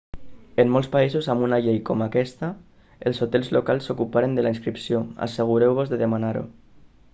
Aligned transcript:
en 0.61 0.69
molts 0.75 0.87
països 0.93 1.27
amb 1.33 1.45
una 1.47 1.59
llei 1.65 1.77
com 1.89 2.01
aquesta 2.05 2.49
els 3.11 3.21
hotels 3.27 3.53
locals 3.59 3.91
s'ocuparan 3.91 4.35
de 4.39 4.47
la 4.49 4.55
inscripció 4.57 5.05
assegureu-vos 5.29 5.93
de 5.95 6.01
demanar-ho 6.07 6.47